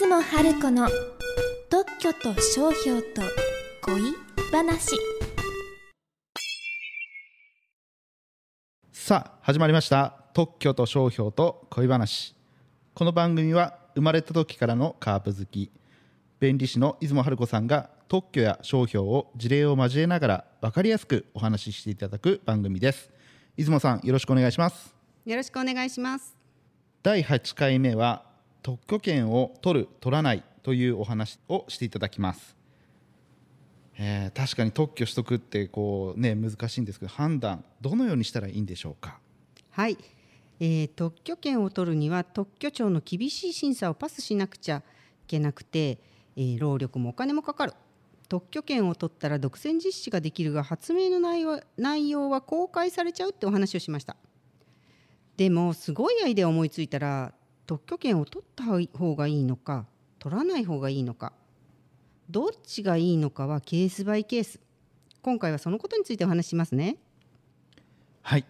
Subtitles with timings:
[0.00, 0.88] 野春子の
[1.68, 3.20] 特許と商標と
[3.82, 4.00] 恋
[4.50, 4.96] 話。
[8.90, 10.24] さあ始まりました。
[10.32, 12.34] 特許と商標と恋話。
[12.94, 15.70] この番組は生まれた時からのカープ好き。
[16.40, 23.10] 弁理士の出雲春子さんが特許や商標を事例を交えながら分かりやすくお話ししていただく番組です。
[23.58, 24.94] 出雲さんよろしくお願いします。
[25.26, 26.34] よろしくお願いします。
[27.02, 28.31] 第8回目は
[28.62, 32.56] 特許権を取る取らないというお話をしていただきます、
[33.98, 39.18] えー確かに特許取得ってこうね難しいんですけど判断どのようにしたらいいんでしょうか？
[39.70, 39.98] はい、
[40.60, 44.82] えー特許権を取るには特許庁の厳しい審査をパスしなくちゃい
[45.26, 45.98] けなくて、
[46.36, 47.74] えー労力もお金もかかる。
[48.28, 54.16] 特許権を取ったら独占実施ができるが発明の内容内容は公開されちゃうってお話をしました。
[55.36, 57.34] でもすごいアイデアを思いついたら
[57.66, 58.64] 特許権を取った
[58.98, 59.86] 方がいいのか
[60.18, 61.32] 取らない方がいいのか。
[62.30, 64.60] どっちがいいのかはケースバイケース。
[65.20, 66.96] 今回はそのことについてお話ししますね。
[68.22, 68.44] はい。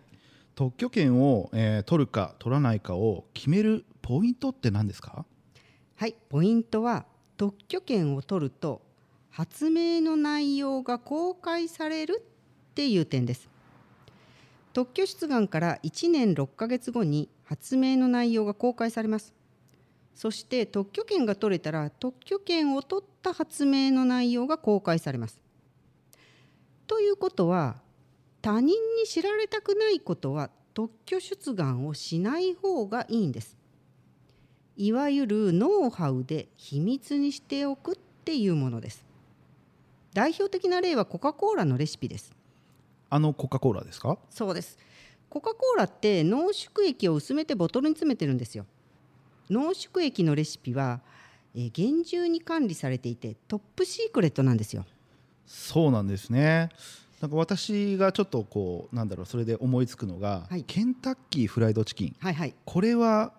[0.54, 5.24] 特許権を、えー取るか取らないかを決めるポイントって何ですか？
[5.96, 6.14] はい。
[6.28, 8.82] ポイントは特許権を取ると
[9.30, 12.22] 発明の内容が公開される
[12.70, 13.48] っていう点です。
[14.74, 19.34] 特許出願から1年6ヶ月後に発明の内容が公開されます。
[20.14, 25.38] そして特許権が取れたら特許権を取った発明の内容が公開されます。
[26.86, 27.76] ということは
[28.40, 33.58] 他人に知られたくないことは特許出願をしない方がいいんです。
[34.78, 39.04] いわゆるノウハウで秘密にしておくっていうものです。
[40.14, 42.32] 代表的な例はコカ・コーラのレシピです。
[43.10, 44.16] あのコカ・コーラですか？
[44.30, 44.78] そうです
[45.32, 48.66] コカ・コーラって濃縮液を薄めてボトルに詰めてるんですよ。
[49.48, 51.00] 濃縮液のレシピは、
[51.54, 54.84] えー厳重に管理されていてトップシークレットなんですよ。
[55.46, 56.68] そうなんですね。
[57.22, 60.64] なんか私がちょっとこうなんだろうそれで思いつくのが、はい。
[60.64, 62.16] ケンタッキーフライドチキン。
[62.18, 62.54] はいはい。
[62.66, 63.32] これは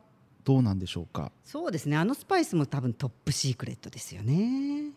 [0.44, 1.32] どうなんでしょうか？
[1.46, 1.96] そうですね。
[1.96, 4.90] あのスパイスも多分トップシークレットですよね。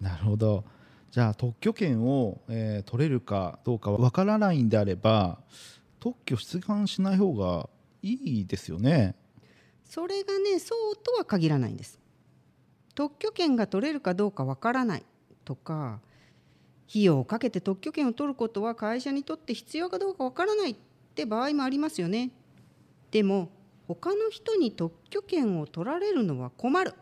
[0.00, 0.64] なるほど。
[1.12, 5.38] じゃあ特許権を、えー取れるかどうかわからないんであれば
[6.04, 7.70] 特許出願しない方が
[8.02, 9.14] いいですよね。
[9.84, 11.98] それがねそうとは限らないんです。
[12.94, 15.06] 特許権が取れるかどうかわからない
[15.46, 16.02] とか
[16.86, 20.76] 費用をかけて特許権を取ることは会社にとって必要かどうかわからないっ
[21.14, 22.32] て場合もありますよね。
[23.10, 23.48] でも
[23.88, 26.92] 他の人に特許権を取られるのは困る。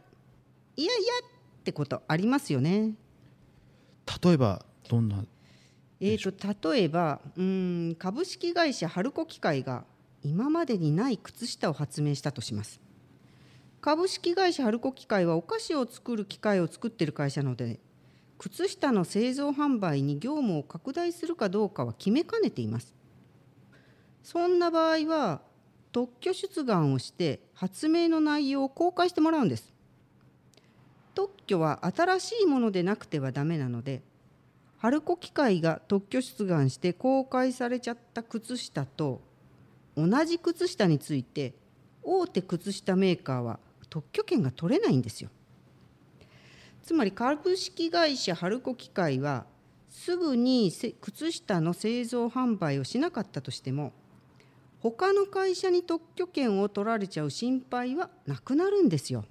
[0.77, 1.12] いやいや
[1.59, 2.95] ってことありますよね。
[4.23, 5.25] 例えばどんな
[6.05, 9.85] えー、と例えばうん株式会社春子機械が
[10.25, 12.81] 今までにない靴下を発明したとします。
[13.81, 17.79] 株式会社春子機械はお菓子を作る機械を作っている会社なので
[18.39, 22.93] 靴下の製造販売に業務を拡大するかどうかは決めかねています。
[24.25, 25.41] そんな場合は
[25.93, 29.73] 特許出願をして発明の内容を公開してもらうんです。
[31.15, 34.03] 特許は新しいものでなくてはダメなので
[34.82, 39.20] 春子機械が特許出願して公開されちゃった靴下と
[39.97, 41.54] 同じ靴下について
[42.03, 45.31] 大手靴下メーカーは特許権が取れないんですよ。
[46.82, 49.47] つまり株式会社春子機械は
[49.88, 53.93] すぐに靴下の製造販売をしなかったとしても
[54.81, 59.25] 他の会社に特許権を取られちゃう心配はなくなるんですよ。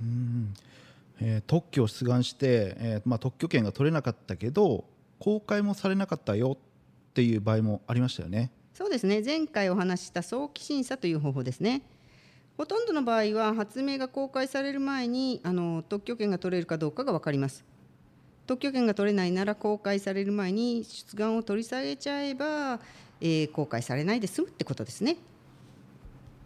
[0.00, 0.54] うん
[1.24, 4.84] えー特許を出願して、えーまあ、特許権が取れなかったけど
[5.18, 8.50] 公開もされなかったよっていう場合もありましたよね。
[8.74, 9.22] そうですね。
[9.24, 11.82] 前回お話しした早期審査という方法ですね。
[12.56, 17.64] ほとんどの場合は発明が公開される前にあの特許権が取れるかどうかが分かります。
[18.46, 22.80] 特許権が取れないなら公開される前に出願を取り下げちゃえば、
[23.20, 25.16] えー公開されないで済むってことですね、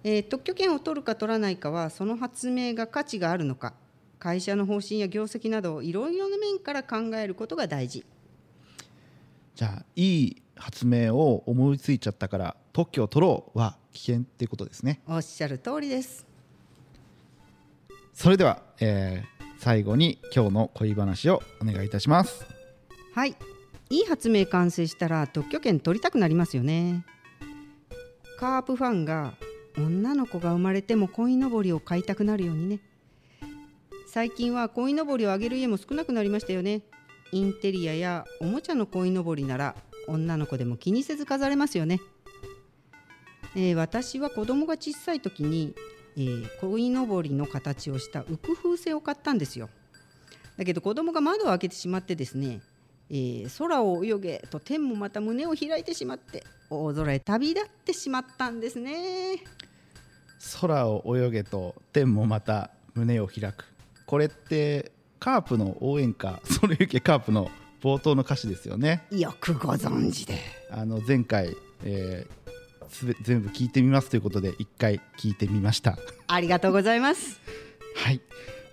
[0.04, 3.72] えー特許権を取るか取らないかはその発明が価値があるのか。
[4.18, 8.04] 会社の方針や業績などいろいろな面から考えることが大事。
[9.54, 15.00] じゃあいい発明を思いついちゃったから特許を取ろうは危険っていうことですね。
[15.06, 16.26] おっしゃる通りです。
[18.12, 22.44] それでは、えー最後に今日の恋話をお願いいたします。
[23.14, 23.34] はい。
[23.88, 27.04] いい発明完成したら特許権取りたくなりますよね。
[28.38, 29.34] カープファンが
[29.78, 32.80] 女の子が生まれても鯉のぼりを買いたくなるようにね
[34.16, 36.80] 最近は鯉のぼりをあげる家も少なくなりましたよね。
[37.32, 39.74] インテリアやおもちゃの鯉のぼりなら
[40.08, 42.00] 女の子でも気にせず飾れますよね、
[43.54, 45.74] えー私は子供が小さい時に
[46.16, 49.68] えー、鯉のぼりの形をした浮く風船を買ったんですよ。
[50.56, 52.62] だけど子供が窓を開けてしまってですね、
[53.10, 59.44] えー、空を泳げと天もまた胸を開いてしまって大空へ旅立ってしまったんですね。
[60.58, 63.75] 空を泳げと天もまた胸を開く。
[64.06, 67.50] これってカープの応援歌「それゆけカープ」の
[67.82, 69.04] 冒頭の歌詞ですよね。
[69.10, 70.38] よくご存知で。
[70.70, 75.98] あの前回、えー、すべ全部聞いてみますということで一回聞いてみました。
[76.26, 77.40] ありがとうございます。
[77.96, 78.20] はい。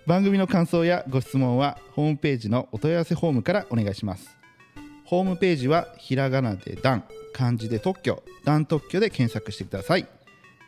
[0.06, 4.36] 番組の感想やご質問はホームページのお問い合わせフォームからお願いします。
[5.04, 10.06] ホームページはひらがなでダン漢字で特許ダン特許で検索してください。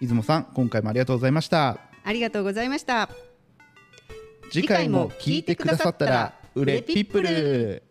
[0.01, 1.79] 出雲さん今回もありがとうございました。
[2.05, 3.09] ありがとうございました
[4.50, 7.82] 次回も聞いてくださったら売れピップル。